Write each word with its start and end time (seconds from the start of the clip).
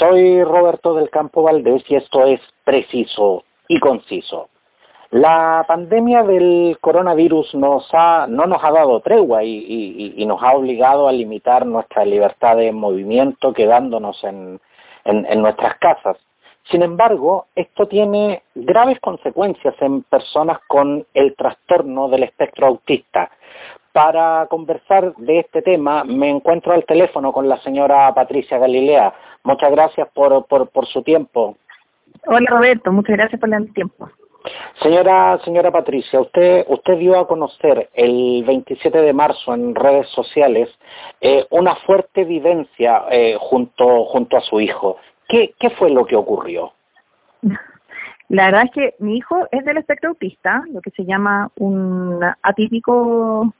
Soy 0.00 0.42
Roberto 0.44 0.94
del 0.94 1.10
Campo 1.10 1.42
Valdés 1.42 1.84
y 1.88 1.96
esto 1.96 2.24
es 2.24 2.40
preciso 2.64 3.44
y 3.68 3.78
conciso. 3.80 4.48
La 5.10 5.62
pandemia 5.68 6.22
del 6.22 6.78
coronavirus 6.80 7.54
no 7.54 7.82
nos 7.84 8.64
ha 8.64 8.70
dado 8.72 9.00
tregua 9.00 9.44
y, 9.44 10.24
nos 10.26 10.42
ha 10.42 10.52
obligado 10.52 11.06
a 11.06 11.12
limitar 11.12 11.66
nuestra 11.66 12.06
libertad 12.06 12.56
de 12.56 12.72
movimiento 12.72 13.52
quedándonos 13.52 14.24
en 14.24 14.58
nuestras 15.42 15.76
casas. 15.76 16.16
Sin 16.70 16.82
embargo, 16.82 17.48
esto 17.54 17.86
tiene 17.86 18.42
graves 18.54 19.00
consecuencias 19.00 19.74
en 19.80 20.02
personas 20.04 20.60
con 20.66 21.04
el 21.12 21.36
trastorno 21.36 22.08
del 22.08 22.22
espectro 22.22 22.68
autista. 22.68 23.30
Para 23.92 24.46
conversar 24.48 25.16
de 25.16 25.40
este 25.40 25.62
tema 25.62 26.04
me 26.04 26.30
encuentro 26.30 26.72
al 26.72 26.84
teléfono 26.84 27.32
con 27.32 27.48
la 27.48 27.58
señora 27.58 28.14
Patricia 28.14 28.56
Galilea. 28.56 29.12
Muchas 29.44 29.70
gracias 29.70 30.08
por, 30.12 30.46
por, 30.46 30.86
su 30.86 31.02
tiempo. 31.02 31.56
Hola 32.26 32.50
Roberto, 32.50 32.92
muchas 32.92 33.16
gracias 33.16 33.40
por 33.40 33.52
el 33.52 33.72
tiempo. 33.72 34.10
Señora, 34.82 35.38
señora 35.44 35.70
Patricia, 35.70 36.20
usted, 36.20 36.64
usted 36.68 36.98
dio 36.98 37.18
a 37.18 37.26
conocer 37.26 37.90
el 37.94 38.42
27 38.46 39.02
de 39.02 39.12
marzo 39.12 39.54
en 39.54 39.74
redes 39.74 40.08
sociales 40.08 40.70
eh, 41.20 41.46
una 41.50 41.76
fuerte 41.76 42.22
evidencia 42.22 43.04
eh, 43.10 43.36
junto, 43.38 44.04
junto 44.06 44.36
a 44.38 44.40
su 44.40 44.60
hijo. 44.60 44.96
¿Qué, 45.28 45.54
¿Qué 45.58 45.70
fue 45.70 45.90
lo 45.90 46.06
que 46.06 46.16
ocurrió? 46.16 46.72
La 48.30 48.44
verdad 48.46 48.62
es 48.66 48.70
que 48.70 48.94
mi 49.00 49.16
hijo 49.16 49.48
es 49.50 49.64
del 49.64 49.78
espectro 49.78 50.10
autista, 50.10 50.62
lo 50.72 50.80
que 50.80 50.90
se 50.92 51.04
llama 51.04 51.50
un 51.56 52.20
atípico 52.42 53.52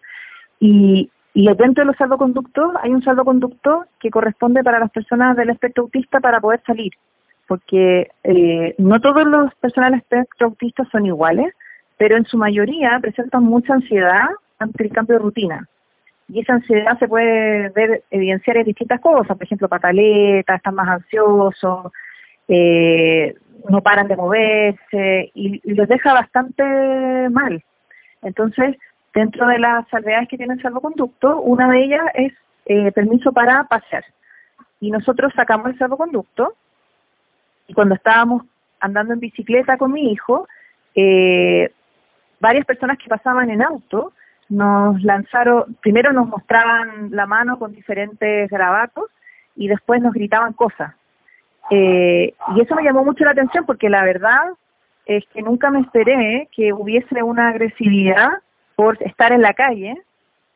y, 0.60 1.10
y 1.32 1.46
dentro 1.46 1.82
de 1.82 1.86
los 1.86 1.96
salvoconductos 1.96 2.72
hay 2.82 2.90
un 2.90 3.02
salvoconducto 3.02 3.84
que 4.00 4.10
corresponde 4.10 4.64
para 4.64 4.80
las 4.80 4.90
personas 4.90 5.36
del 5.36 5.50
espectro 5.50 5.84
autista 5.84 6.20
para 6.20 6.40
poder 6.40 6.60
salir, 6.66 6.92
porque 7.46 8.08
eh, 8.24 8.74
no 8.78 9.00
todos 9.00 9.24
los 9.24 9.54
personas 9.56 9.90
del 9.92 10.00
espectro 10.00 10.48
autista 10.48 10.84
son 10.90 11.06
iguales, 11.06 11.54
pero 11.96 12.16
en 12.16 12.24
su 12.24 12.36
mayoría 12.36 12.98
presentan 13.00 13.44
mucha 13.44 13.74
ansiedad 13.74 14.28
ante 14.58 14.84
el 14.84 14.92
cambio 14.92 15.16
de 15.16 15.22
rutina. 15.22 15.68
Y 16.28 16.40
esa 16.40 16.54
ansiedad 16.54 16.98
se 16.98 17.08
puede 17.08 17.70
ver 17.70 18.04
evidenciar 18.10 18.56
en 18.56 18.64
distintas 18.64 19.00
cosas, 19.00 19.36
por 19.36 19.44
ejemplo, 19.44 19.68
pataletas, 19.68 20.56
están 20.56 20.74
más 20.74 20.88
ansiosos, 20.88 21.92
eh, 22.48 23.34
no 23.68 23.80
paran 23.82 24.08
de 24.08 24.16
moverse 24.16 25.30
y, 25.34 25.60
y 25.62 25.74
los 25.74 25.88
deja 25.88 26.12
bastante 26.12 26.64
mal. 27.30 27.62
Entonces, 28.22 28.76
Dentro 29.12 29.46
de 29.48 29.58
las 29.58 29.88
salvedades 29.88 30.28
que 30.28 30.36
tiene 30.36 30.54
el 30.54 30.62
salvoconducto, 30.62 31.40
una 31.40 31.68
de 31.68 31.84
ellas 31.84 32.04
es 32.14 32.32
eh, 32.66 32.92
permiso 32.92 33.32
para 33.32 33.64
pasear. 33.64 34.04
Y 34.80 34.90
nosotros 34.90 35.32
sacamos 35.34 35.68
el 35.68 35.78
salvoconducto 35.78 36.54
y 37.66 37.74
cuando 37.74 37.94
estábamos 37.94 38.44
andando 38.80 39.12
en 39.14 39.20
bicicleta 39.20 39.76
con 39.76 39.92
mi 39.92 40.10
hijo, 40.12 40.48
eh, 40.94 41.72
varias 42.40 42.64
personas 42.66 42.98
que 42.98 43.08
pasaban 43.08 43.50
en 43.50 43.62
auto 43.62 44.12
nos 44.48 45.00
lanzaron, 45.02 45.76
primero 45.80 46.12
nos 46.12 46.26
mostraban 46.26 47.10
la 47.12 47.26
mano 47.26 47.58
con 47.58 47.72
diferentes 47.72 48.50
grabatos 48.50 49.04
y 49.54 49.68
después 49.68 50.02
nos 50.02 50.12
gritaban 50.12 50.52
cosas. 50.52 50.94
Eh, 51.70 52.34
y 52.56 52.60
eso 52.60 52.74
me 52.74 52.82
llamó 52.82 53.04
mucho 53.04 53.24
la 53.24 53.30
atención 53.30 53.64
porque 53.64 53.88
la 53.88 54.02
verdad 54.02 54.48
es 55.06 55.24
que 55.32 55.42
nunca 55.42 55.70
me 55.70 55.80
esperé 55.80 56.48
que 56.50 56.72
hubiese 56.72 57.22
una 57.22 57.48
agresividad 57.48 58.30
por 58.80 58.96
estar 59.02 59.30
en 59.30 59.42
la 59.42 59.52
calle 59.52 59.94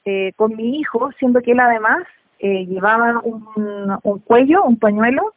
eh, 0.07 0.33
con 0.37 0.57
mi 0.57 0.79
hijo, 0.79 1.11
siendo 1.19 1.43
que 1.43 1.53
él 1.53 1.61
además 1.61 2.05
eh, 2.39 2.65
llevaba 2.65 3.21
un, 3.23 4.19
cuello, 4.21 4.65
un 4.65 4.79
pañuelo 4.79 5.35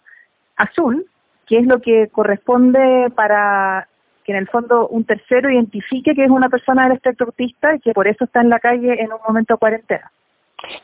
azul, 0.56 1.06
que 1.46 1.58
es 1.58 1.66
lo 1.66 1.82
que 1.82 2.08
corresponde 2.08 3.12
para 3.14 3.90
que 4.24 4.32
en 4.32 4.38
el 4.38 4.48
fondo 4.48 4.88
un 4.88 5.04
tercero 5.04 5.52
identifique 5.52 6.16
que 6.16 6.24
es 6.24 6.30
una 6.30 6.48
persona 6.48 6.84
del 6.86 6.94
espectro 6.94 7.26
autista 7.26 7.76
y 7.76 7.82
que 7.82 7.92
por 7.92 8.08
eso 8.08 8.23
está 8.23 8.39
en 8.39 8.50
la 8.50 8.60
calle 8.60 8.94
en 9.02 9.11
un 9.11 9.20
momento 9.28 9.56
de 9.56 9.58
cuarentena. 9.58 10.10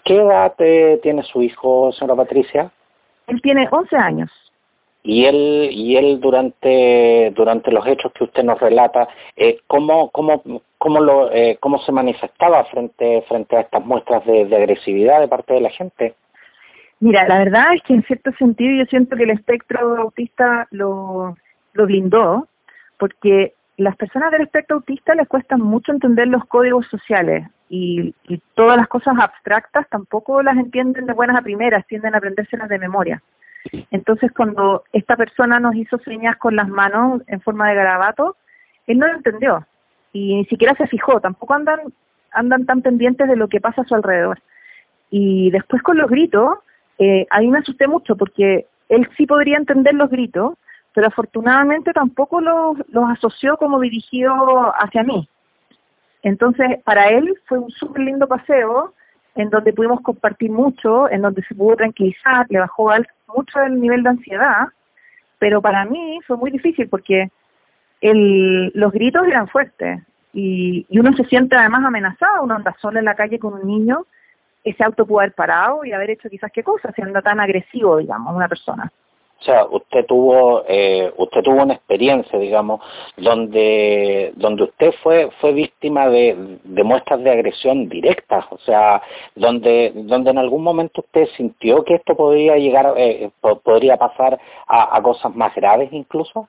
¿Qué 0.04 0.18
edad 0.18 0.54
eh, 0.58 1.00
tiene 1.02 1.24
su 1.24 1.42
hijo, 1.42 1.94
señora 1.94 2.18
Patricia? 2.18 2.70
Él 3.28 3.42
tiene 3.42 3.70
11 3.72 3.96
años. 3.96 4.30
Y 5.06 5.26
él, 5.26 5.70
y 5.72 5.98
él 5.98 6.22
durante, 6.22 7.32
durante 7.36 7.72
los 7.72 7.86
hechos 7.86 8.14
que 8.14 8.24
usted 8.24 8.44
nos 8.44 8.60
relata, 8.60 9.10
eh, 9.36 9.60
¿cómo, 9.68 10.10
cómo, 10.12 10.42
cómo, 10.78 11.02
lo, 11.02 11.30
eh, 11.30 11.58
¿cómo 11.60 11.78
se 11.80 11.92
manifestaba 11.92 12.64
frente, 12.66 13.22
frente 13.28 13.58
a 13.58 13.62
estas 13.62 13.86
muestras 13.86 14.26
de, 14.26 14.44
agresividad 14.56 15.20
de 15.20 15.28
parte 15.28 15.56
de 15.56 15.62
la 15.62 15.70
gente? 15.72 16.16
Mira, 17.02 17.28
la 17.28 17.40
verdad 17.40 17.74
es 17.76 17.84
que 17.84 17.94
en 17.94 18.04
cierto 18.04 18.32
sentido 18.40 18.78
yo 18.78 18.86
siento 18.86 19.18
que 19.18 19.24
el 19.24 19.32
espectro 19.32 19.98
autista 19.98 20.68
lo, 20.72 21.36
lo 21.74 21.86
blindó, 21.86 22.48
porque 22.98 23.56
las 23.76 23.98
personas 23.98 24.32
del 24.32 24.44
espectro 24.44 24.78
autista 24.78 25.16
les 25.16 25.28
cuesta 25.28 25.58
mucho 25.58 25.92
entender 25.92 26.28
los 26.28 26.46
códigos 26.46 26.88
sociales 26.88 27.46
y, 27.68 28.16
y, 28.30 28.40
todas 28.54 28.78
las 28.78 28.88
cosas 28.88 29.16
abstractas 29.20 29.86
tampoco 29.90 30.42
las 30.42 30.56
entienden 30.56 31.08
de 31.08 31.14
buenas 31.14 31.36
a 31.36 31.42
primeras, 31.42 31.86
tienden 31.88 32.16
a 32.16 32.20
aprendérselas 32.20 32.70
de 32.70 32.80
memoria. 32.80 33.22
Entonces, 33.92 34.32
cuando 34.32 34.84
esta 34.92 35.16
persona 35.16 35.60
nos 35.60 35.76
hizo 35.76 35.98
señas 36.00 36.38
con 36.38 36.56
las 36.56 36.68
manos 36.68 37.22
en 37.28 37.42
forma 37.42 37.70
de 37.70 37.76
garabato, 37.76 38.36
él 38.88 39.00
no 39.00 39.08
lo 39.08 39.16
entendió 39.16 39.66
y 40.12 40.36
ni 40.36 40.46
siquiera 40.46 40.76
se 40.76 40.88
fijó, 40.88 41.20
tampoco 41.20 41.54
andan, 41.56 41.80
andan 42.32 42.66
tan 42.66 42.82
pendientes 42.82 43.28
de 43.28 43.36
lo 43.36 43.48
que 43.48 43.60
pasa 43.60 43.82
a 43.82 43.86
su 43.86 43.96
alrededor. 43.96 44.40
Y 45.10 45.50
después 45.52 45.82
con 45.82 45.98
los 45.98 46.10
gritos, 46.10 46.60
eh, 47.00 47.26
a 47.30 47.40
mí 47.40 47.48
me 47.48 47.60
asusté 47.60 47.88
mucho 47.88 48.16
porque 48.16 48.68
él 48.90 49.10
sí 49.18 49.26
podría 49.26 49.58
entender 49.58 49.96
los 49.96 50.10
gritos, 50.10 50.54
pero 50.94 51.08
afortunadamente 51.08 51.92
tampoco 51.92 52.40
los, 52.40 52.78
los 52.90 53.10
asoció 53.10 53.58
como 53.58 53.80
dirigido 53.80 54.72
hacia 54.78 55.04
mí. 55.04 55.28
Entonces, 56.22 56.82
para 56.84 57.10
él 57.10 57.34
fue 57.46 57.60
un 57.60 57.72
súper 57.72 58.04
lindo 58.04 58.28
paseo, 58.28 58.94
en 59.36 59.50
donde 59.50 59.74
pudimos 59.74 60.02
compartir 60.02 60.52
mucho, 60.52 61.10
en 61.10 61.22
donde 61.22 61.44
se 61.44 61.56
pudo 61.56 61.76
tranquilizar, 61.76 62.46
le 62.50 62.60
bajó 62.60 62.92
mucho 63.28 63.62
el 63.62 63.80
nivel 63.80 64.04
de 64.04 64.10
ansiedad, 64.10 64.68
pero 65.40 65.62
para 65.62 65.86
mí 65.86 66.20
fue 66.26 66.38
muy 66.38 66.52
difícil 66.52 66.88
porque 66.88 67.30
los 68.02 68.92
gritos 68.92 69.26
eran 69.26 69.48
fuertes 69.48 70.02
y, 70.34 70.86
uno 70.90 71.14
se 71.16 71.26
siente 71.26 71.56
además 71.56 71.86
amenazado, 71.86 72.44
uno 72.44 72.56
anda 72.56 72.76
solo 72.82 73.00
en 73.00 73.06
la 73.06 73.16
calle 73.16 73.40
con 73.40 73.54
un 73.54 73.66
niño, 73.66 74.06
ese 74.64 74.84
auto 74.84 75.06
pudo 75.06 75.20
haber 75.20 75.34
parado 75.34 75.84
y 75.84 75.92
haber 75.92 76.12
hecho 76.12 76.30
quizás 76.30 76.52
qué 76.52 76.64
cosa, 76.64 76.92
si 76.94 77.02
anda 77.02 77.22
tan 77.22 77.40
agresivo, 77.40 77.98
digamos, 77.98 78.36
una 78.36 78.48
persona. 78.48 78.92
O 79.44 79.46
sea, 79.46 79.66
usted 79.66 80.06
tuvo 80.06 80.64
eh, 80.70 81.12
usted 81.18 81.42
tuvo 81.42 81.64
una 81.64 81.74
experiencia, 81.74 82.40
digamos, 82.40 82.80
donde 83.18 84.32
donde 84.38 84.64
usted 84.64 84.94
fue 85.04 85.32
fue 85.42 85.52
víctima 85.52 86.08
de, 86.08 86.60
de 86.64 86.84
muestras 86.84 87.22
de 87.22 87.30
agresión 87.30 87.90
directas, 87.90 88.46
o 88.52 88.58
sea, 88.60 89.02
donde 89.36 89.92
donde 89.96 90.32
en 90.32 90.38
algún 90.38 90.64
momento 90.64 91.02
usted 91.02 91.28
sintió 91.36 91.84
que 91.84 91.96
esto 91.96 92.16
podría 92.16 92.56
llegar 92.56 92.94
eh, 92.96 93.32
podría 93.64 93.98
pasar 93.98 94.40
a, 94.66 94.96
a 94.96 95.02
cosas 95.02 95.36
más 95.36 95.54
graves 95.56 95.92
incluso. 95.92 96.48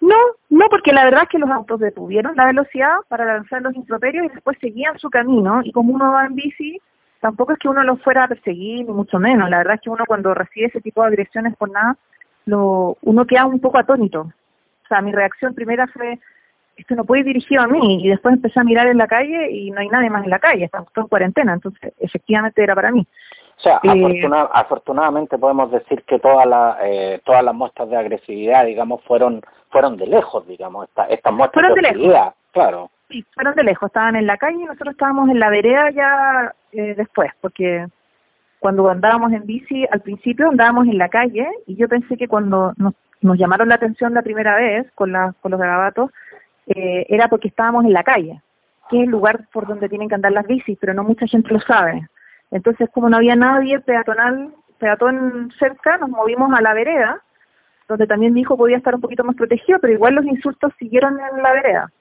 No, 0.00 0.16
no, 0.50 0.66
porque 0.70 0.92
la 0.92 1.04
verdad 1.04 1.22
es 1.22 1.28
que 1.28 1.38
los 1.38 1.50
autos 1.50 1.78
detuvieron 1.78 2.34
la 2.34 2.46
velocidad 2.46 2.96
para 3.06 3.24
lanzar 3.24 3.62
los 3.62 3.76
improperios 3.76 4.26
y 4.26 4.28
después 4.30 4.58
seguían 4.60 4.98
su 4.98 5.08
camino 5.08 5.60
y 5.62 5.70
como 5.70 5.94
uno 5.94 6.10
va 6.10 6.26
en 6.26 6.34
bici 6.34 6.80
tampoco 7.22 7.52
es 7.52 7.58
que 7.60 7.68
uno 7.68 7.84
lo 7.84 7.96
fuera 7.98 8.24
a 8.24 8.28
perseguir, 8.28 8.84
ni 8.84 8.92
mucho 8.92 9.18
menos. 9.20 9.48
La 9.48 9.58
verdad 9.58 9.76
es 9.76 9.80
que 9.80 9.90
uno 9.90 10.04
cuando 10.06 10.34
recibe 10.34 10.66
ese 10.66 10.80
tipo 10.80 11.02
de 11.02 11.08
agresiones 11.08 11.56
por 11.56 11.70
nada, 11.70 11.96
lo, 12.46 12.98
uno 13.02 13.24
queda 13.24 13.46
un 13.46 13.60
poco 13.60 13.78
atónito. 13.78 14.22
O 14.22 14.88
sea, 14.88 15.00
mi 15.00 15.12
reacción 15.12 15.54
primera 15.54 15.86
fue, 15.86 16.18
esto 16.76 16.96
no 16.96 17.04
puede 17.04 17.20
ir 17.20 17.26
dirigido 17.26 17.62
a 17.62 17.68
mí, 17.68 18.04
y 18.04 18.08
después 18.08 18.34
empecé 18.34 18.58
a 18.58 18.64
mirar 18.64 18.88
en 18.88 18.98
la 18.98 19.06
calle 19.06 19.52
y 19.52 19.70
no 19.70 19.80
hay 19.80 19.88
nadie 19.88 20.10
más 20.10 20.24
en 20.24 20.30
la 20.30 20.40
calle, 20.40 20.64
estamos 20.64 20.92
todos 20.92 21.06
en 21.06 21.10
cuarentena, 21.10 21.52
entonces 21.52 21.94
efectivamente 22.00 22.60
era 22.60 22.74
para 22.74 22.90
mí. 22.90 23.06
O 23.56 23.60
sea, 23.60 23.78
eh, 23.84 24.28
afortunadamente 24.52 25.38
podemos 25.38 25.70
decir 25.70 26.02
que 26.02 26.18
todas 26.18 26.44
las 26.46 26.78
eh, 26.82 27.20
todas 27.24 27.44
las 27.44 27.54
muestras 27.54 27.88
de 27.88 27.96
agresividad, 27.96 28.66
digamos, 28.66 29.00
fueron 29.04 29.42
fueron 29.70 29.96
de 29.96 30.08
lejos, 30.08 30.44
digamos, 30.48 30.88
esta, 30.88 31.04
estas 31.04 31.32
muestras 31.32 31.68
fueron 31.68 31.76
de, 31.76 31.82
lejos. 31.82 32.34
claro. 32.50 32.90
Sí, 33.12 33.26
fueron 33.34 33.54
de 33.54 33.62
lejos, 33.62 33.88
estaban 33.88 34.16
en 34.16 34.26
la 34.26 34.38
calle 34.38 34.56
y 34.56 34.64
nosotros 34.64 34.92
estábamos 34.92 35.28
en 35.28 35.38
la 35.38 35.50
vereda 35.50 35.90
ya 35.90 36.54
eh, 36.72 36.94
después, 36.96 37.30
porque 37.42 37.86
cuando 38.58 38.88
andábamos 38.88 39.32
en 39.32 39.44
bici, 39.44 39.86
al 39.90 40.00
principio 40.00 40.48
andábamos 40.48 40.86
en 40.86 40.96
la 40.96 41.10
calle 41.10 41.46
y 41.66 41.76
yo 41.76 41.90
pensé 41.90 42.16
que 42.16 42.26
cuando 42.26 42.72
nos, 42.78 42.94
llamaron 43.38 43.68
la 43.68 43.74
atención 43.74 44.14
la 44.14 44.22
primera 44.22 44.56
vez 44.56 44.90
con, 44.94 45.12
la, 45.12 45.34
con 45.42 45.50
los 45.50 45.60
garabatos, 45.60 46.10
eh, 46.68 47.04
era 47.10 47.28
porque 47.28 47.48
estábamos 47.48 47.84
en 47.84 47.92
la 47.92 48.02
calle, 48.02 48.40
que 48.88 48.96
es 48.96 49.04
el 49.04 49.10
lugar 49.10 49.46
por 49.52 49.66
donde 49.66 49.90
tienen 49.90 50.08
que 50.08 50.14
andar 50.14 50.32
las 50.32 50.46
bicis, 50.46 50.78
pero 50.80 50.94
no 50.94 51.04
mucha 51.04 51.26
gente 51.26 51.52
lo 51.52 51.60
sabe. 51.60 52.08
Entonces, 52.50 52.88
como 52.94 53.10
no 53.10 53.18
había 53.18 53.36
nadie 53.36 53.78
peatonal, 53.80 54.54
peatón 54.78 55.52
cerca, 55.58 55.98
nos 55.98 56.08
movimos 56.08 56.50
a 56.54 56.62
la 56.62 56.72
vereda, 56.72 57.20
donde 57.88 58.06
también 58.06 58.32
mi 58.32 58.40
hijo 58.40 58.56
podía 58.56 58.78
estar 58.78 58.94
un 58.94 59.02
poquito 59.02 59.22
más 59.22 59.36
protegido, 59.36 59.78
pero 59.80 59.92
igual 59.92 60.14
los 60.14 60.24
insultos 60.24 60.72
siguieron 60.78 61.18
en 61.20 61.42
la 61.42 61.52
vereda. 61.52 61.92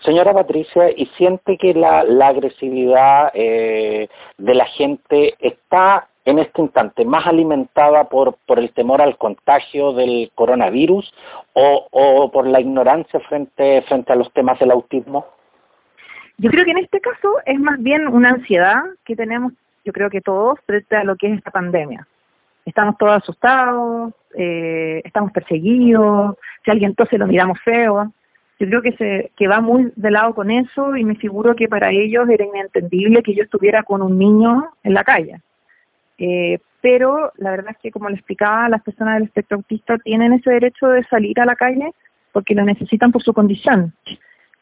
Señora 0.00 0.32
Patricia, 0.32 0.90
¿y 0.90 1.06
siente 1.16 1.56
que 1.56 1.74
la, 1.74 2.00
agresividad 2.26 3.30
eh, 3.34 4.08
de 4.38 4.54
la 4.54 4.66
gente 4.66 5.34
está 5.38 6.08
en 6.24 6.38
este 6.38 6.62
instante? 6.62 7.04
¿Más 7.04 7.26
alimentada 7.26 8.04
por, 8.04 8.36
el 8.56 8.72
temor 8.72 9.00
al 9.00 9.16
contagio 9.16 9.92
del 9.92 10.30
coronavirus 10.34 11.12
o, 11.52 12.30
por 12.32 12.46
la 12.46 12.60
ignorancia 12.60 13.20
frente, 13.20 13.82
frente 13.82 14.12
a 14.12 14.16
los 14.16 14.32
temas 14.32 14.58
del 14.58 14.70
autismo? 14.70 15.26
Yo 16.38 16.50
creo 16.50 16.64
que 16.64 16.72
en 16.72 16.78
este 16.78 17.00
caso 17.00 17.36
es 17.46 17.60
más 17.60 17.80
bien 17.80 18.08
una 18.08 18.30
ansiedad 18.30 18.82
que 19.04 19.14
tenemos, 19.14 19.52
yo 19.84 19.92
creo 19.92 20.10
que 20.10 20.20
todos, 20.20 20.58
frente 20.66 20.96
a 20.96 21.04
lo 21.04 21.16
que 21.16 21.28
es 21.28 21.38
esta 21.38 21.50
pandemia. 21.50 22.06
Estamos 22.64 22.96
todos 22.98 23.22
asustados, 23.22 24.12
eh, 24.36 25.02
estamos 25.04 25.32
perseguidos, 25.32 26.36
si 26.64 26.70
alguien 26.70 26.94
tose 26.94 27.18
lo 27.18 27.26
miramos 27.26 27.60
feo. 27.60 28.12
Yo 28.62 28.68
creo 28.68 28.82
que 28.82 28.92
se 28.92 29.32
que 29.36 29.48
va 29.48 29.60
muy 29.60 29.92
de 29.96 30.12
lado 30.12 30.34
con 30.34 30.48
eso 30.52 30.96
y 30.96 31.04
me 31.04 31.16
figuro 31.16 31.56
que 31.56 31.66
para 31.66 31.90
ellos 31.90 32.28
era 32.28 32.44
inentendible 32.44 33.24
que 33.24 33.34
yo 33.34 33.42
estuviera 33.42 33.82
con 33.82 34.02
un 34.02 34.16
niño 34.16 34.70
en 34.84 34.94
la 34.94 35.02
calle. 35.02 35.40
Eh, 36.16 36.60
pero 36.80 37.32
la 37.38 37.50
verdad 37.50 37.72
es 37.72 37.78
que, 37.78 37.90
como 37.90 38.08
le 38.08 38.14
explicaba, 38.14 38.68
las 38.68 38.82
personas 38.82 39.14
del 39.14 39.24
espectro 39.24 39.56
autista 39.56 39.98
tienen 39.98 40.32
ese 40.32 40.50
derecho 40.50 40.86
de 40.88 41.02
salir 41.04 41.40
a 41.40 41.44
la 41.44 41.56
calle 41.56 41.92
porque 42.30 42.54
lo 42.54 42.64
necesitan 42.64 43.10
por 43.10 43.24
su 43.24 43.32
condición. 43.32 43.92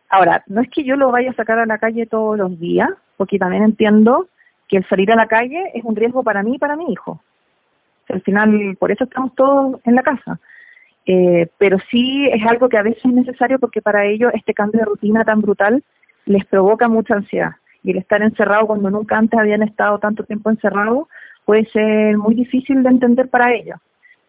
Ahora, 0.08 0.42
no 0.46 0.62
es 0.62 0.70
que 0.70 0.82
yo 0.82 0.96
lo 0.96 1.10
vaya 1.10 1.30
a 1.30 1.34
sacar 1.34 1.58
a 1.58 1.66
la 1.66 1.76
calle 1.76 2.06
todos 2.06 2.38
los 2.38 2.58
días, 2.58 2.88
porque 3.18 3.38
también 3.38 3.64
entiendo 3.64 4.28
que 4.66 4.78
el 4.78 4.88
salir 4.88 5.12
a 5.12 5.16
la 5.16 5.26
calle 5.26 5.72
es 5.74 5.84
un 5.84 5.94
riesgo 5.94 6.22
para 6.22 6.42
mí 6.42 6.54
y 6.54 6.58
para 6.58 6.76
mi 6.76 6.90
hijo. 6.90 7.22
Al 8.08 8.22
final, 8.22 8.76
por 8.78 8.90
eso 8.90 9.04
estamos 9.04 9.34
todos 9.34 9.78
en 9.84 9.94
la 9.94 10.02
casa. 10.02 10.40
Eh, 11.06 11.48
pero 11.58 11.78
sí 11.90 12.28
es 12.30 12.46
algo 12.46 12.68
que 12.68 12.78
a 12.78 12.82
veces 12.82 13.04
es 13.04 13.12
necesario 13.12 13.58
porque 13.58 13.82
para 13.82 14.04
ellos 14.04 14.32
este 14.34 14.54
cambio 14.54 14.80
de 14.80 14.86
rutina 14.86 15.24
tan 15.24 15.40
brutal 15.40 15.82
les 16.26 16.44
provoca 16.44 16.88
mucha 16.88 17.14
ansiedad. 17.14 17.52
Y 17.82 17.92
el 17.92 17.98
estar 17.98 18.22
encerrado 18.22 18.66
cuando 18.66 18.90
nunca 18.90 19.16
antes 19.16 19.38
habían 19.38 19.62
estado 19.62 19.98
tanto 19.98 20.24
tiempo 20.24 20.50
encerrado 20.50 21.08
puede 21.44 21.64
ser 21.66 22.16
muy 22.18 22.34
difícil 22.34 22.82
de 22.82 22.90
entender 22.90 23.28
para 23.28 23.52
ellos. 23.54 23.78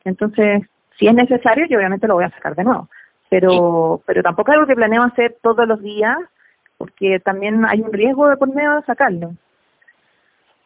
Entonces, 0.05 0.63
si 0.97 1.07
es 1.07 1.13
necesario, 1.13 1.67
yo 1.67 1.77
obviamente 1.77 2.07
lo 2.07 2.15
voy 2.15 2.23
a 2.23 2.31
sacar 2.31 2.55
de 2.55 2.63
nuevo 2.63 2.87
pero 3.31 4.01
pero 4.05 4.21
tampoco 4.21 4.51
es 4.51 4.55
algo 4.55 4.67
que 4.67 4.75
planeo 4.75 5.03
hacer 5.03 5.37
todos 5.41 5.65
los 5.65 5.81
días 5.81 6.17
porque 6.77 7.21
también 7.21 7.63
hay 7.63 7.79
un 7.79 7.93
riesgo 7.93 8.27
de 8.27 8.35
por 8.35 8.53
medio 8.53 8.75
de 8.75 8.81
sacarlo. 8.81 9.35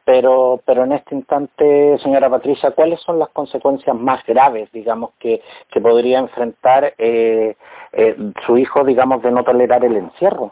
Pero, 0.06 0.62
pero 0.66 0.84
en 0.84 0.92
este 0.92 1.16
instante, 1.16 1.98
señora 1.98 2.30
Patricia, 2.30 2.72
¿cuáles 2.72 3.02
son 3.02 3.18
las 3.18 3.30
consecuencias 3.30 3.96
más 3.96 4.24
graves, 4.25 4.72
digamos, 4.72 5.12
que, 5.19 5.42
que 5.72 5.81
podría 5.81 6.19
enfrentar 6.19 6.94
eh, 7.00 7.57
eh, 7.92 8.16
su 8.46 8.57
hijo, 8.57 8.84
digamos, 8.84 9.24
de 9.24 9.31
no 9.31 9.44
tolerar 9.44 9.84
el 9.84 9.98
encierro? 9.98 10.52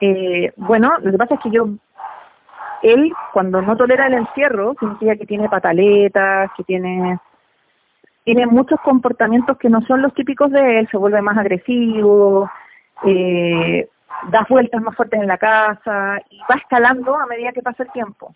Eh, 0.00 0.52
bueno, 0.56 0.92
lo 1.00 1.10
que 1.10 1.16
pasa 1.16 1.34
es 1.36 1.40
que 1.40 1.50
yo, 1.50 1.68
él, 2.82 3.10
cuando 3.32 3.62
no 3.62 3.76
tolera 3.78 4.08
el 4.08 4.14
encierro, 4.14 4.74
significa 4.78 5.16
que 5.16 5.24
tiene 5.24 5.48
pataletas, 5.48 6.50
que 6.56 6.64
tiene 6.64 7.18
tiene 8.24 8.46
muchos 8.46 8.80
comportamientos 8.80 9.58
que 9.58 9.68
no 9.68 9.82
son 9.82 10.00
los 10.00 10.14
típicos 10.14 10.50
de 10.50 10.80
él, 10.80 10.88
se 10.90 10.96
vuelve 10.96 11.20
más 11.20 11.36
agresivo, 11.36 12.50
da 14.30 14.46
vueltas 14.48 14.80
más 14.82 14.96
fuertes 14.96 15.20
en 15.20 15.26
la 15.26 15.38
casa 15.38 16.20
y 16.30 16.38
va 16.50 16.56
escalando 16.56 17.16
a 17.16 17.26
medida 17.26 17.52
que 17.52 17.62
pasa 17.62 17.82
el 17.82 17.92
tiempo. 17.92 18.34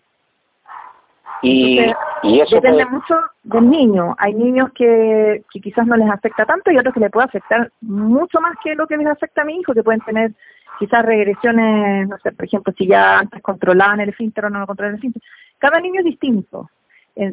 Y, 1.41 1.79
eso 1.79 2.55
depende 2.55 2.85
mucho 2.85 3.15
del 3.43 3.69
niño. 3.69 4.15
Hay 4.17 4.33
niños 4.33 4.71
que, 4.73 5.43
que 5.51 5.61
quizás 5.61 5.87
no 5.87 5.95
les 5.95 6.09
afecta 6.09 6.45
tanto 6.45 6.69
y 6.71 6.77
otros 6.77 6.93
que 6.93 6.99
le 6.99 7.09
puede 7.09 7.27
afectar 7.27 7.71
mucho 7.81 8.41
más 8.41 8.55
que 8.61 8.75
lo 8.75 8.87
que 8.87 8.97
les 8.97 9.07
afecta 9.07 9.43
a 9.43 9.45
mi 9.45 9.57
hijo, 9.57 9.73
que 9.73 9.83
pueden 9.83 10.01
tener 10.01 10.33
quizás 10.79 11.05
regresiones, 11.05 12.07
no 12.07 12.17
sé, 12.19 12.31
por 12.31 12.45
ejemplo, 12.45 12.73
si 12.77 12.87
ya 12.87 13.19
antes 13.19 13.41
controlaban 13.41 14.01
el 14.01 14.09
esfínter 14.09 14.45
o 14.45 14.49
no 14.49 14.59
lo 14.59 14.67
controlaban 14.67 14.95
el 14.95 14.99
esfínter. 14.99 15.21
Cada 15.57 15.79
niño 15.79 15.99
es 15.99 16.05
distinto 16.05 16.69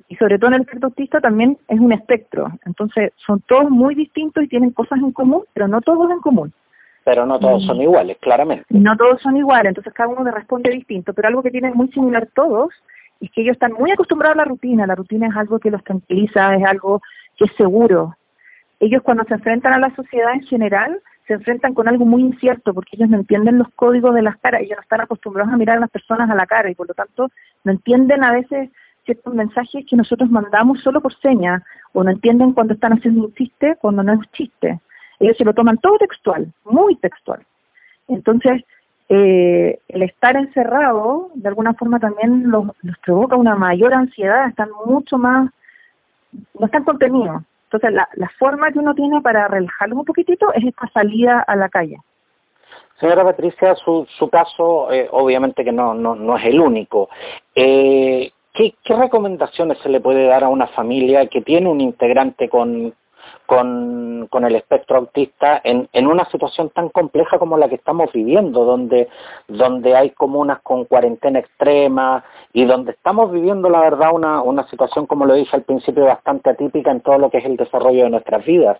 y 0.08 0.16
sobre 0.16 0.38
todo 0.38 0.49
en 0.49 0.54
el 0.54 0.60
espectro 0.62 0.88
autista 0.88 1.20
también 1.20 1.58
es 1.69 1.78
un 1.78 1.92
espectro. 1.92 2.50
Entonces, 2.64 3.12
son 3.16 3.40
todos 3.42 3.70
muy 3.70 3.94
distintos 3.94 4.42
y 4.42 4.49
tienen 4.49 4.70
cosas 4.70 4.99
en 4.99 5.12
común, 5.12 5.44
pero 5.52 5.69
no 5.69 5.81
todos 5.81 6.10
en 6.10 6.20
común. 6.20 6.52
Pero 7.06 7.25
no 7.25 7.38
todos 7.38 7.64
son 7.64 7.81
iguales, 7.81 8.17
claramente. 8.20 8.64
No 8.69 8.97
todos 8.97 9.23
son 9.23 9.37
iguales, 9.37 9.69
entonces 9.69 9.93
cada 9.94 10.08
uno 10.08 10.25
le 10.25 10.32
responde 10.32 10.70
distinto, 10.70 11.14
pero 11.14 11.29
algo 11.29 11.41
que 11.41 11.53
tienen 11.53 11.75
muy 11.76 11.87
similar 11.93 12.29
todos 12.35 12.75
es 13.20 13.31
que 13.31 13.43
ellos 13.43 13.53
están 13.53 13.75
muy 13.75 13.93
acostumbrados 13.93 14.35
a 14.35 14.38
la 14.38 14.44
rutina, 14.44 14.88
la 14.88 14.97
rutina 14.97 15.29
es 15.29 15.37
algo 15.37 15.61
que 15.61 15.70
los 15.70 15.85
tranquiliza, 15.85 16.56
es 16.56 16.64
algo 16.64 17.00
que 17.37 17.44
es 17.44 17.53
seguro. 17.53 18.17
Ellos 18.81 19.03
cuando 19.05 19.23
se 19.23 19.35
enfrentan 19.35 19.75
a 19.75 19.79
la 19.79 19.94
sociedad 19.94 20.35
en 20.35 20.43
general, 20.43 21.00
se 21.29 21.35
enfrentan 21.35 21.75
con 21.75 21.87
algo 21.87 22.05
muy 22.05 22.23
incierto 22.23 22.75
porque 22.75 22.97
ellos 22.97 23.09
no 23.09 23.19
entienden 23.19 23.59
los 23.59 23.69
códigos 23.76 24.12
de 24.12 24.23
las 24.23 24.37
caras, 24.38 24.62
ellos 24.62 24.76
no 24.76 24.82
están 24.82 25.02
acostumbrados 25.02 25.55
a 25.55 25.56
mirar 25.56 25.76
a 25.76 25.81
las 25.82 25.91
personas 25.91 26.29
a 26.29 26.35
la 26.35 26.47
cara 26.47 26.73
y 26.73 26.75
por 26.75 26.88
lo 26.88 26.94
tanto 26.94 27.31
no 27.62 27.70
entienden 27.70 28.25
a 28.25 28.32
veces 28.32 28.69
ciertos 29.05 29.32
mensajes 29.32 29.87
que 29.88 29.94
nosotros 29.94 30.29
mandamos 30.29 30.81
solo 30.81 31.00
por 31.00 31.14
señas 31.20 31.62
o 31.93 32.02
no 32.02 32.11
entienden 32.11 32.52
cuando 32.52 32.75
están 32.75 32.94
haciendo 32.94 33.26
un 33.26 33.35
chiste, 33.35 33.76
cuando 33.81 34.02
no 34.02 34.12
es 34.12 34.19
un 34.19 34.29
chiste. 34.32 34.81
Ellos 35.18 35.36
se 35.36 35.44
lo 35.44 35.54
toman 35.54 35.78
todo 35.78 35.98
textual, 35.98 36.52
muy 36.64 36.96
textual. 36.96 37.44
Entonces, 38.08 38.62
eh, 39.08 39.78
el 39.88 40.02
estar 40.02 40.36
encerrado 40.36 41.30
de 41.34 41.48
alguna 41.48 41.74
forma 41.74 41.98
también 42.00 42.50
los, 42.50 42.66
provoca 43.04 43.36
una 43.36 43.56
mayor 43.56 43.94
ansiedad, 43.94 44.48
están 44.48 44.68
mucho 44.84 45.18
más, 45.18 45.50
no 46.58 46.66
están 46.66 46.84
contenidos. 46.84 47.42
Entonces, 47.64 47.92
la, 47.92 48.08
la 48.14 48.28
forma 48.38 48.70
que 48.70 48.78
uno 48.78 48.94
tiene 48.94 49.20
para 49.20 49.48
relajarlos 49.48 49.98
un 49.98 50.04
poquitito 50.04 50.52
es 50.54 50.64
esta 50.64 50.88
salida 50.88 51.40
a 51.40 51.56
la 51.56 51.68
calle. 51.68 51.98
Señora 53.00 53.24
Patricia, 53.24 53.74
su, 53.74 54.06
su 54.18 54.28
caso 54.30 54.90
eh, 54.90 55.08
obviamente 55.10 55.64
que 55.64 55.72
no, 55.72 55.92
no, 55.94 56.14
no 56.14 56.36
es 56.38 56.44
el 56.46 56.60
único. 56.60 57.10
Eh, 57.54 58.30
¿Qué, 58.54 58.74
recomendaciones 58.88 59.78
se 59.78 59.90
le 59.90 60.00
puede 60.00 60.26
dar 60.26 60.44
a 60.44 60.48
una 60.48 60.66
familia 60.68 61.26
que 61.26 61.42
tiene 61.42 61.68
un 61.68 61.82
integrante 61.82 62.48
con, 62.48 62.94
con, 63.46 64.28
el 64.32 64.55
espectro 64.55 64.99
autista 64.99 65.61
en, 65.64 65.88
en, 65.93 66.06
una 66.06 66.25
situación 66.26 66.70
tan 66.70 66.88
compleja 66.88 67.38
como 67.38 67.56
la 67.56 67.69
que 67.69 67.76
estamos 67.76 68.12
viviendo, 68.12 68.64
donde, 68.64 69.08
donde 69.49 69.96
hay 69.96 70.11
comunas 70.11 70.61
con 70.62 70.84
cuarentena 70.84 71.38
extrema 71.38 72.25
y 72.52 72.64
donde 72.64 72.93
estamos 72.93 73.32
viviendo, 73.32 73.69
la 73.69 73.81
verdad, 73.81 74.11
una, 74.12 74.43
una 74.43 74.69
situación, 74.69 75.06
como 75.06 75.26
lo 75.26 75.34
dije 75.34 75.56
al 75.56 75.62
principio, 75.62 76.05
bastante 76.05 76.50
atípica 76.50 76.90
en 76.90 77.00
todo 77.00 77.19
lo 77.19 77.31
que 77.31 77.38
es 77.38 77.44
el 77.44 77.56
desarrollo 77.56 78.05
de 78.05 78.11
nuestras 78.11 78.44
vidas. 78.44 78.78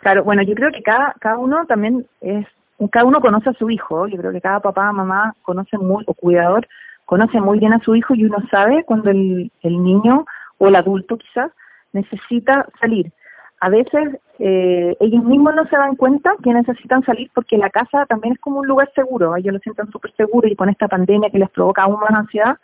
Claro, 0.00 0.24
bueno, 0.24 0.42
yo 0.42 0.54
creo 0.54 0.70
que 0.72 0.82
cada, 0.82 1.14
cada 1.20 1.38
uno 1.38 1.66
también 1.66 2.06
es, 2.20 2.46
cada 2.90 3.04
uno 3.04 3.20
conoce 3.20 3.50
a 3.50 3.54
su 3.54 3.68
hijo, 3.70 4.06
yo 4.06 4.16
creo 4.16 4.32
que 4.32 4.40
cada 4.40 4.60
papá, 4.60 4.92
mamá 4.92 5.34
conoce 5.42 5.76
muy, 5.76 6.04
o 6.06 6.14
cuidador, 6.14 6.66
conoce 7.04 7.40
muy 7.40 7.58
bien 7.58 7.72
a 7.72 7.80
su 7.80 7.94
hijo 7.94 8.14
y 8.14 8.24
uno 8.24 8.38
sabe 8.50 8.84
cuando 8.84 9.10
el, 9.10 9.50
el 9.62 9.82
niño 9.82 10.24
o 10.58 10.68
el 10.68 10.76
adulto 10.76 11.18
quizás 11.18 11.50
necesita 11.92 12.66
salir. 12.80 13.12
A 13.60 13.68
veces 13.68 14.18
eh, 14.38 14.96
ellos 15.00 15.22
mismos 15.24 15.54
no 15.54 15.66
se 15.66 15.76
dan 15.76 15.96
cuenta 15.96 16.32
que 16.42 16.52
necesitan 16.52 17.04
salir 17.04 17.30
porque 17.34 17.58
la 17.58 17.70
casa 17.70 18.06
también 18.06 18.34
es 18.34 18.40
como 18.40 18.60
un 18.60 18.66
lugar 18.66 18.90
seguro, 18.94 19.36
ellos 19.36 19.52
lo 19.52 19.60
sienten 19.60 19.90
súper 19.90 20.12
seguro 20.16 20.48
y 20.48 20.56
con 20.56 20.70
esta 20.70 20.88
pandemia 20.88 21.30
que 21.30 21.38
les 21.38 21.50
provoca 21.50 21.82
aún 21.82 22.00
más 22.00 22.10
ansiedad, 22.10 22.56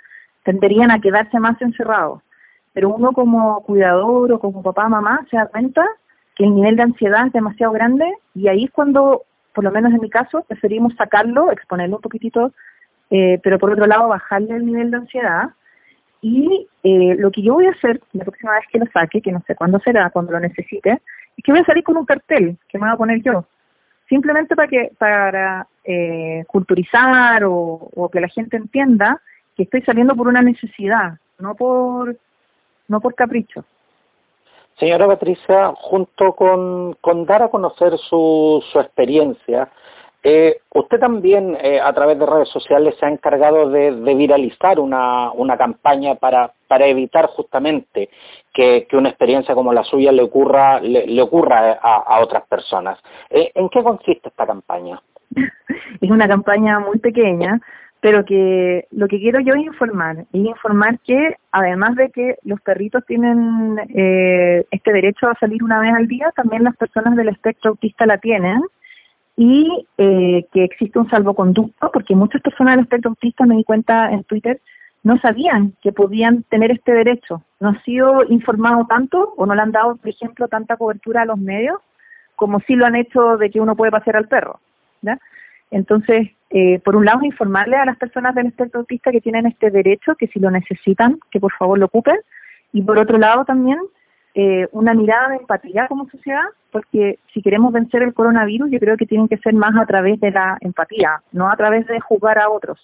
tenderían 0.42 0.90
a 0.90 1.00
quedarse 1.00 1.38
más 1.38 1.60
encerrados. 1.60 2.22
Pero 2.72 2.90
uno 2.90 3.12
como 3.12 3.62
cuidador 3.62 4.32
o 4.32 4.38
como 4.38 4.62
papá, 4.62 4.88
mamá, 4.88 5.26
se 5.30 5.36
da 5.36 5.46
cuenta 5.46 5.84
que 6.34 6.44
el 6.44 6.54
nivel 6.54 6.76
de 6.76 6.82
ansiedad 6.82 7.26
es 7.26 7.32
demasiado 7.32 7.72
grande 7.72 8.10
y 8.34 8.48
ahí 8.48 8.64
es 8.64 8.70
cuando, 8.70 9.22
por 9.54 9.64
lo 9.64 9.70
menos 9.70 9.92
en 9.92 10.00
mi 10.00 10.10
caso, 10.10 10.44
preferimos 10.48 10.94
sacarlo, 10.94 11.52
exponerlo 11.52 11.96
un 11.96 12.02
poquitito 12.02 12.52
eh, 13.10 13.38
pero 13.42 13.58
por 13.58 13.70
otro 13.70 13.86
lado 13.86 14.08
bajarle 14.08 14.56
el 14.56 14.66
nivel 14.66 14.90
de 14.90 14.96
ansiedad. 14.98 15.50
Y 16.28 16.66
eh, 16.82 17.14
lo 17.16 17.30
que 17.30 17.40
yo 17.40 17.54
voy 17.54 17.66
a 17.66 17.70
hacer 17.70 18.00
la 18.12 18.24
próxima 18.24 18.54
vez 18.54 18.64
que 18.72 18.80
lo 18.80 18.86
saque, 18.86 19.20
que 19.20 19.30
no 19.30 19.44
sé 19.46 19.54
cuándo 19.54 19.78
será, 19.78 20.10
cuando 20.10 20.32
lo 20.32 20.40
necesite, 20.40 21.00
es 21.36 21.44
que 21.44 21.52
voy 21.52 21.60
a 21.60 21.64
salir 21.64 21.84
con 21.84 21.96
un 21.96 22.04
cartel 22.04 22.58
que 22.68 22.78
me 22.78 22.86
voy 22.86 22.94
a 22.94 22.98
poner 22.98 23.22
yo, 23.22 23.44
simplemente 24.08 24.56
para 24.56 24.66
que 24.66 24.90
para 24.98 25.68
eh, 25.84 26.42
culturizar 26.48 27.44
o, 27.44 27.90
o 27.94 28.08
que 28.08 28.20
la 28.20 28.26
gente 28.26 28.56
entienda 28.56 29.22
que 29.56 29.62
estoy 29.62 29.82
saliendo 29.82 30.16
por 30.16 30.26
una 30.26 30.42
necesidad, 30.42 31.12
no 31.38 31.54
por 31.54 32.16
no 32.88 33.00
por 33.00 33.14
capricho. 33.14 33.64
Señora 34.80 35.06
Patricia, 35.06 35.74
junto 35.76 36.32
con, 36.32 36.94
con 36.94 37.24
dar 37.24 37.44
a 37.44 37.50
conocer 37.50 37.96
su, 37.98 38.64
su 38.72 38.80
experiencia, 38.80 39.70
eh, 40.28 40.58
usted 40.74 40.98
también 40.98 41.56
eh, 41.60 41.80
a 41.80 41.92
través 41.92 42.18
de 42.18 42.26
redes 42.26 42.48
sociales 42.48 42.96
se 42.98 43.06
ha 43.06 43.08
encargado 43.08 43.70
de, 43.70 43.92
viralizar 43.92 44.80
una, 44.80 45.30
campaña 45.56 46.16
para, 46.16 46.50
para 46.66 46.88
evitar 46.88 47.26
justamente 47.26 48.10
que, 48.52 48.88
una 48.94 49.10
experiencia 49.10 49.54
como 49.54 49.72
la 49.72 49.84
suya 49.84 50.10
le 50.10 50.24
ocurra, 50.24 50.80
le, 50.80 51.22
ocurra 51.22 51.78
a, 51.80 52.18
otras 52.20 52.44
personas. 52.48 52.98
Eh, 53.30 53.52
¿En 53.54 53.68
qué 53.68 53.84
consiste 53.84 54.28
esta 54.28 54.44
campaña? 54.46 55.00
Es 56.00 56.10
una 56.10 56.26
campaña 56.26 56.80
muy 56.80 56.98
pequeña, 56.98 57.60
pero 58.00 58.24
que 58.24 58.88
lo 58.90 59.06
que 59.06 59.20
quiero 59.20 59.38
yo 59.38 59.54
es 59.54 59.64
informar, 59.64 60.18
es 60.32 60.44
informar 60.44 60.98
que 61.06 61.36
además 61.52 61.94
de 61.94 62.10
que 62.10 62.34
los 62.42 62.60
perritos 62.62 63.06
tienen 63.06 63.78
este 63.88 64.92
derecho 64.92 65.28
a 65.28 65.38
salir 65.38 65.62
una 65.62 65.78
vez 65.78 65.94
al 65.94 66.08
día, 66.08 66.32
también 66.34 66.64
las 66.64 66.76
personas 66.76 67.14
del 67.14 67.28
espectro 67.28 67.70
autista 67.70 68.06
la 68.06 68.18
tienen 68.18 68.60
y 69.36 69.86
eh, 69.98 70.46
que 70.52 70.64
existe 70.64 70.98
un 70.98 71.10
salvoconducto, 71.10 71.90
porque 71.92 72.16
muchas 72.16 72.40
personas 72.42 72.76
del 72.76 72.84
espectro 72.84 73.10
autista, 73.10 73.44
me 73.44 73.56
di 73.56 73.64
cuenta 73.64 74.10
en 74.10 74.24
Twitter, 74.24 74.60
no 75.02 75.18
sabían 75.18 75.74
que 75.82 75.92
podían 75.92 76.42
tener 76.44 76.70
este 76.70 76.92
derecho. 76.92 77.42
No 77.60 77.70
ha 77.70 77.82
sido 77.82 78.24
informado 78.28 78.86
tanto 78.86 79.34
o 79.36 79.46
no 79.46 79.54
le 79.54 79.62
han 79.62 79.72
dado, 79.72 79.96
por 79.96 80.08
ejemplo, 80.08 80.48
tanta 80.48 80.76
cobertura 80.76 81.22
a 81.22 81.26
los 81.26 81.38
medios 81.38 81.80
como 82.36 82.60
sí 82.60 82.76
lo 82.76 82.86
han 82.86 82.94
hecho 82.94 83.38
de 83.38 83.50
que 83.50 83.60
uno 83.60 83.74
puede 83.74 83.90
pasear 83.90 84.16
al 84.16 84.28
perro. 84.28 84.60
Entonces, 85.70 86.28
eh, 86.50 86.78
por 86.80 86.94
un 86.94 87.04
lado, 87.06 87.24
informarle 87.24 87.76
a 87.76 87.84
las 87.84 87.96
personas 87.96 88.34
del 88.34 88.46
espectro 88.46 88.80
autista 88.80 89.10
que 89.10 89.20
tienen 89.20 89.46
este 89.46 89.70
derecho, 89.70 90.14
que 90.14 90.28
si 90.28 90.38
lo 90.38 90.50
necesitan, 90.50 91.18
que 91.30 91.40
por 91.40 91.52
favor 91.52 91.78
lo 91.78 91.86
ocupen. 91.86 92.16
Y 92.72 92.82
por 92.82 92.98
otro 92.98 93.18
lado, 93.18 93.44
también 93.44 93.78
eh, 94.38 94.68
una 94.72 94.92
mirada 94.92 95.30
de 95.30 95.36
empatía 95.36 95.88
como 95.88 96.10
sociedad, 96.10 96.44
porque 96.70 97.18
si 97.32 97.40
queremos 97.40 97.72
vencer 97.72 98.02
el 98.02 98.12
coronavirus, 98.12 98.70
yo 98.70 98.78
creo 98.78 98.98
que 98.98 99.06
tienen 99.06 99.28
que 99.28 99.38
ser 99.38 99.54
más 99.54 99.74
a 99.80 99.86
través 99.86 100.20
de 100.20 100.30
la 100.30 100.58
empatía, 100.60 101.22
no 101.32 101.50
a 101.50 101.56
través 101.56 101.86
de 101.86 101.98
juzgar 102.00 102.38
a 102.38 102.50
otros. 102.50 102.78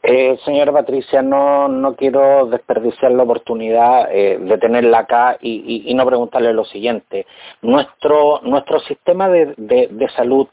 Eh, 0.00 0.38
señora 0.44 0.70
Patricia, 0.70 1.22
no, 1.22 1.66
no 1.66 1.96
quiero 1.96 2.46
desperdiciar 2.46 3.10
la 3.10 3.24
oportunidad 3.24 4.08
eh, 4.12 4.38
de 4.38 4.58
tenerla 4.58 5.00
acá 5.00 5.38
y, 5.40 5.92
no 5.92 6.06
preguntarle 6.06 6.52
lo 6.52 6.64
siguiente. 6.64 7.26
¿Nuestro, 7.60 8.42
nuestro 8.44 8.78
sistema 8.78 9.28
de, 9.28 9.54
de, 9.56 10.08
salud 10.10 10.46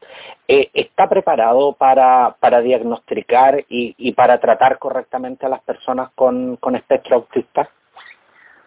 está 0.48 1.08
preparado 1.08 1.74
para, 1.74 2.38
para 2.40 2.60
diagnosticar 2.62 3.66
y, 3.70 3.94
y, 4.00 4.14
para 4.14 4.40
tratar 4.40 4.80
correctamente 4.80 5.46
a 5.46 5.50
las 5.50 5.62
personas 5.62 6.10
con, 6.16 6.56
con 6.56 6.76
espectro 6.76 7.18
autista? 7.18 7.70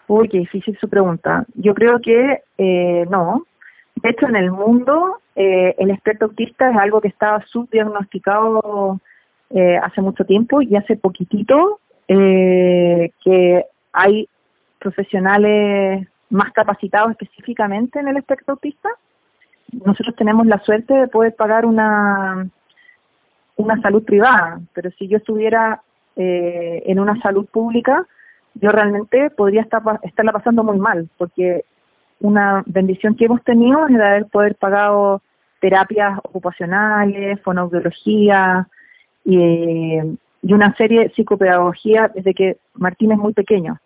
Uy, 0.07 0.29
qué 0.29 0.39
difícil 0.39 0.77
su 0.79 0.89
pregunta. 0.89 1.47
Yo 1.55 1.75
creo 1.75 2.01
que 2.01 2.43
eh, 2.59 3.07
no. 3.09 3.47
De 3.97 4.11
hecho, 4.11 4.27
en 4.27 4.37
el 4.37 4.51
mundo, 4.51 5.21
eh, 5.35 5.75
el 5.79 5.91
espectro 5.91 6.29
autista 6.29 6.71
es 6.71 6.77
algo 6.77 7.01
que 7.01 7.09
estaba 7.09 7.43
subdiagnosticado 7.47 9.01
eh, 9.51 9.79
hace 9.79 10.03
mucho 10.03 10.25
tiempo 10.25 10.61
y 10.61 10.77
hace 10.77 10.97
poquitito 10.97 11.81
que 12.07 13.65
hay 13.95 14.29
profesionales 14.79 16.07
más 16.29 16.53
capacitados 16.53 17.13
específicamente 17.13 17.99
en 17.99 18.09
el 18.09 18.19
espectro 18.19 18.53
autista. 18.53 18.91
Nosotros 19.73 20.15
tenemos 20.15 20.47
la 20.47 20.59
suerte 20.59 20.93
de 20.93 21.09
poder 21.09 21.35
pagar 21.35 21.65
una, 21.65 22.47
una 23.57 23.81
salud 23.81 24.05
privada, 24.05 24.61
pero 24.75 24.91
si 24.99 25.09
yo 25.09 25.17
estuviera 25.17 25.83
en 26.15 27.01
una 27.01 27.19
salud 27.23 27.47
pública, 27.47 28.07
yo 28.55 28.71
realmente 28.71 29.31
podría 29.31 29.63
estar 29.63 29.83
estarla 30.03 30.33
pasando 30.33 30.63
muy 30.63 30.79
mal, 30.79 31.09
porque 31.19 31.65
una 32.21 32.63
bendición 32.67 33.17
que 33.17 33.27
hemos 33.27 33.43
tenido 33.43 33.87
es 33.87 33.95
de 33.95 34.05
haber 34.05 34.27
poder 34.27 34.55
pagado 34.57 35.23
terapias 35.61 36.19
ocupacionales, 36.19 37.41
fonoaudiología, 37.43 38.69
y, 39.25 39.99
y 40.43 40.53
una 40.53 40.75
serie 40.77 41.01
de 41.01 41.11
psicopedagogía 41.11 42.11
desde 42.15 42.35
que 42.35 42.59
Martín 42.75 43.13
es 43.13 43.19
muy 43.19 43.33
pequeño. 43.33 43.79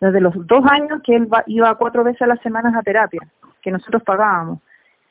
Desde 0.00 0.20
los 0.20 0.34
dos 0.46 0.64
años 0.68 1.00
que 1.04 1.14
él 1.14 1.28
iba 1.46 1.74
cuatro 1.76 2.02
veces 2.02 2.22
a 2.22 2.26
las 2.26 2.40
semanas 2.40 2.74
a 2.74 2.82
terapia, 2.82 3.20
que 3.62 3.70
nosotros 3.70 4.02
pagábamos. 4.02 4.58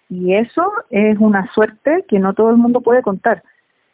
Y 0.09 0.35
eso 0.35 0.69
es 0.89 1.17
una 1.17 1.49
suerte 1.53 2.03
que 2.09 2.19
no 2.19 2.33
todo 2.33 2.49
el 2.49 2.57
mundo 2.57 2.81
puede 2.81 3.01
contar. 3.01 3.41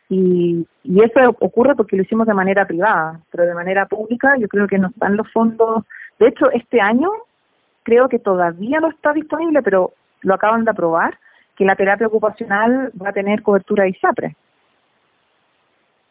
Y, 0.10 0.66
eso 0.84 1.36
ocurre 1.40 1.76
porque 1.76 1.98
lo 1.98 2.04
hicimos 2.04 2.28
de 2.28 2.34
manera 2.34 2.66
privada, 2.66 3.20
pero 3.30 3.46
de 3.46 3.54
manera 3.54 3.86
pública 3.86 4.36
yo 4.38 4.48
creo 4.48 4.68
que 4.68 4.78
nos 4.78 4.96
dan 4.96 5.18
los 5.18 5.32
fondos. 5.32 5.84
De 6.18 6.30
hecho, 6.30 6.50
este 6.52 6.80
año 6.80 7.10
creo 7.84 8.08
que 8.08 8.20
todavía 8.20 8.80
no 8.80 8.90
está 8.90 9.14
disponible, 9.14 9.62
pero 9.62 9.94
lo 10.22 10.34
acaban 10.34 10.64
de 10.64 10.72
aprobar, 10.72 11.18
que 11.56 11.66
la 11.66 11.76
terapia 11.76 12.08
ocupacional 12.08 12.92
va 13.02 13.10
a 13.10 13.14
tener 13.14 13.42
cobertura 13.42 13.84
de 13.84 13.90
ISAPRE 13.90 14.36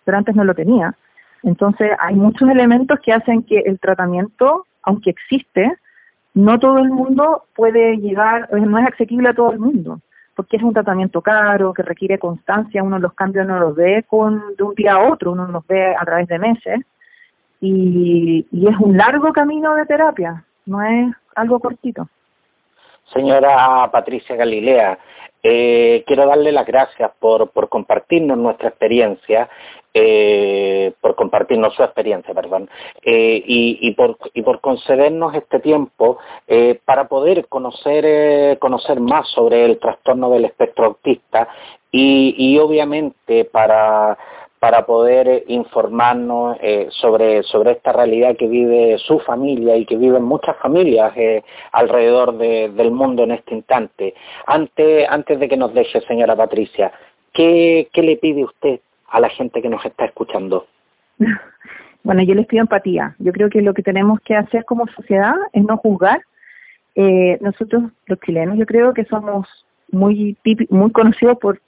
pero 0.06 0.16
antes 0.16 0.34
no 0.34 0.44
lo 0.44 0.54
tenía. 0.54 0.94
Entonces 1.42 1.90
hay 1.98 2.14
muchos 2.14 2.48
elementos 2.48 2.98
que 3.00 3.12
hacen 3.12 3.42
que 3.42 3.58
el 3.58 3.78
tratamiento, 3.78 4.64
aunque 4.82 5.10
existe, 5.10 5.70
no 6.32 6.58
todo 6.58 6.78
el 6.78 6.90
mundo 6.90 7.44
puede 7.54 7.96
llegar, 7.98 8.48
no 8.52 8.78
es 8.78 8.86
asequible 8.86 9.28
a 9.28 9.34
todo 9.34 9.52
el 9.52 9.58
mundo, 9.58 10.00
porque 10.36 10.58
es 10.58 10.62
un 10.62 10.74
tratamiento 10.74 11.22
caro, 11.22 11.72
que 11.72 11.82
requiere 11.82 12.18
constancia, 12.18 12.82
uno 12.82 12.98
los 12.98 13.14
cambios 13.14 13.46
no 13.46 13.58
los 13.58 13.74
ve 13.74 14.04
de 14.06 14.62
un 14.62 14.74
día 14.76 14.92
a 14.92 15.10
otro, 15.10 15.32
uno 15.32 15.46
los 15.46 15.66
ve 15.66 15.96
a 15.96 16.04
través 16.04 16.28
de 16.28 16.38
meses, 16.38 16.80
y 17.60 18.46
es 18.52 18.76
un 18.78 18.96
largo 18.96 19.32
camino 19.32 19.74
de 19.74 19.86
terapia, 19.86 20.44
no 20.66 20.82
es 20.82 21.12
algo 21.34 21.58
cortito. 21.58 22.08
Señora 23.12 23.88
Patricia 23.90 24.36
Galilea, 24.36 24.98
eh, 25.48 26.02
quiero 26.08 26.26
darle 26.26 26.50
las 26.50 26.66
gracias 26.66 27.12
por, 27.20 27.52
compartirnos 27.68 28.36
nuestra 28.36 28.70
experiencia, 28.70 29.48
eh, 29.94 30.92
por 31.00 31.14
compartirnos 31.14 31.72
su 31.76 31.84
experiencia, 31.84 32.34
perdón, 32.34 32.68
eh, 33.00 33.40
y, 33.46 33.92
por, 33.92 34.18
concedernos 34.60 35.36
este 35.36 35.60
tiempo 35.60 36.18
para 36.84 37.06
poder 37.06 37.46
conocer, 37.46 38.58
más 39.00 39.28
sobre 39.28 39.64
el 39.64 39.78
trastorno 39.78 40.30
del 40.30 40.46
espectro 40.46 40.86
autista 40.86 41.48
y 41.92 42.58
obviamente 42.58 43.44
para 43.44 44.18
para 44.66 44.84
poder 44.84 45.28
eh, 45.28 45.44
informarnos 45.46 46.56
eh, 46.60 46.88
sobre, 46.90 47.44
sobre 47.44 47.70
esta 47.70 47.92
realidad 47.92 48.34
que 48.36 48.48
vive 48.48 48.98
su 48.98 49.20
familia 49.20 49.76
y 49.76 49.86
que 49.86 49.96
viven 49.96 50.24
muchas 50.24 50.56
familias 50.56 51.12
eh, 51.16 51.44
alrededor 51.70 52.36
del 52.36 52.90
mundo 52.90 53.22
en 53.22 53.30
este 53.30 53.54
instante. 53.54 54.14
Antes, 54.44 55.06
antes 55.08 55.38
de 55.38 55.48
que 55.48 55.56
nos 55.56 55.72
deje, 55.72 56.00
señora 56.00 56.34
Patricia, 56.34 56.90
¿qué, 57.32 57.86
¿qué 57.92 58.02
le 58.02 58.16
pide 58.16 58.42
usted 58.42 58.80
a 59.08 59.20
la 59.20 59.28
gente 59.28 59.62
que 59.62 59.68
nos 59.68 59.84
está 59.84 60.06
escuchando? 60.06 60.66
Bueno, 62.02 62.22
yo 62.22 62.36
les 62.36 62.46
pido 62.46 62.62
empatía. 62.62 63.16
Yo 63.18 63.32
creo 63.32 63.50
que 63.50 63.60
lo 63.60 63.74
que 63.74 63.82
tenemos 63.82 64.20
que 64.20 64.36
hacer 64.36 64.64
como 64.64 64.86
sociedad 64.86 65.34
es 65.52 65.64
no 65.64 65.76
juzgar. 65.76 66.20
nosotros, 67.40 67.82
los 68.06 68.20
chilenos, 68.20 68.56
yo 68.56 68.64
creo 68.64 68.94
que 68.94 69.04
somos 69.06 69.48
muy, 69.90 70.36
muy 70.70 70.92
conocidos 70.92 71.36
por 71.38 71.60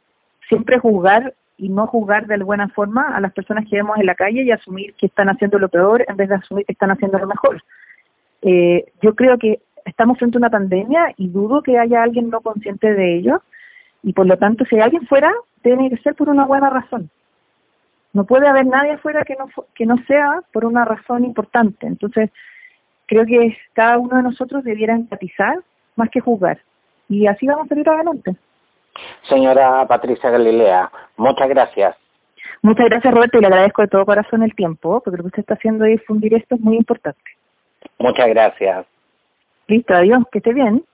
siempre 0.49 0.79
juzgar 0.79 1.35
y 1.59 1.69
no 1.69 1.87
juzgar 1.89 2.27
de 2.27 2.39
buena 2.39 2.69
forma 2.69 3.15
a 3.15 3.21
las 3.21 3.33
personas 3.33 3.67
que 3.69 3.77
vemos 3.77 3.99
en 3.99 4.07
la 4.07 4.15
calle 4.15 4.43
y 4.43 4.51
asumir 4.51 4.95
que 4.95 5.07
están 5.07 5.29
haciendo 5.29 5.59
lo 5.59 5.69
peor 5.69 6.05
en 6.09 6.17
vez 6.17 6.29
de 6.29 6.37
asumir 6.37 6.65
que 6.65 6.73
están 6.73 6.91
haciendo 6.91 7.19
lo 7.19 7.27
mejor. 7.27 7.63
Eh, 8.43 8.93
yo 9.03 9.15
creo 9.15 9.37
que 9.37 9.61
estamos 9.85 10.19
frente 10.19 10.39
a 10.39 10.41
una 10.41 10.51
pandemia 10.51 11.13
y 11.17 11.29
dudo 11.29 11.63
que 11.63 11.79
haya 11.79 12.03
alguien 12.03 12.31
no 12.31 12.41
consciente 12.41 12.95
de 12.95 13.17
ello 13.17 13.43
y 14.03 14.13
por 14.13 14.27
lo 14.27 14.39
tanto 14.39 14.65
si 14.65 14.77
hay 14.77 14.83
alguien 14.83 15.07
fuera 15.07 15.33
tiene 15.63 15.91
que 15.91 15.99
ser 15.99 16.15
por 16.15 16.29
una 16.29 16.47
buena 16.47 16.71
razón. 16.71 17.11
No 18.13 18.25
puede 18.25 18.47
haber 18.47 18.67
nadie 18.67 18.93
afuera 18.93 19.25
que 19.25 19.35
no, 19.37 19.49
que 19.75 19.85
no 19.85 19.97
sea 20.07 20.43
por 20.53 20.65
una 20.65 20.85
razón 20.85 21.25
importante. 21.25 21.87
Entonces, 21.87 22.31
creo 23.07 23.27
que 23.27 23.57
cada 23.75 23.99
uno 23.99 24.17
de 24.17 24.23
nosotros 24.23 24.65
debiera 24.65 24.95
empatizar 24.95 25.59
más 25.97 26.09
que 26.11 26.21
juzgar. 26.21 26.59
Y 27.09 27.27
así 27.27 27.47
vamos 27.47 27.67
a 27.67 27.69
salir 27.69 27.89
adelante. 27.89 28.37
Señora 29.23 29.87
Patricia 29.87 30.31
Galilea, 30.31 30.91
muchas 31.17 31.49
gracias. 31.49 31.97
Muchas 32.63 32.87
gracias 32.87 33.15
Roberto 33.15 33.39
y 33.39 33.41
le 33.41 33.47
agradezco 33.47 33.83
de 33.83 33.89
todo 33.89 34.05
corazón 34.05 34.43
el 34.43 34.55
tiempo, 34.55 35.01
porque 35.01 35.17
lo 35.17 35.25
que 35.25 35.29
usted 35.29 35.41
está 35.41 35.55
haciendo 35.55 35.85
de 35.85 35.93
difundir 35.93 36.35
esto 36.35 36.57
es 36.57 36.61
muy 36.61 36.77
importante. 36.77 37.21
Muchas 37.99 38.29
gracias. 38.29 38.87
Listo, 39.69 39.95
adiós, 39.95 40.25
que 40.33 40.39
esté 40.39 40.53
bien. 40.53 40.85